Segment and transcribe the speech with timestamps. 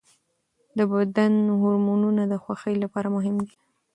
[0.77, 3.55] د بدن هورمونونه د خوښۍ لپاره مهم دي.